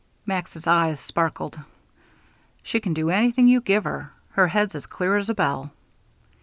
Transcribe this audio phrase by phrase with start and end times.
[0.25, 1.59] Max's eyes sparkled.
[2.63, 4.11] "She can do anything you give her.
[4.31, 5.73] Her head's as clear as a bell."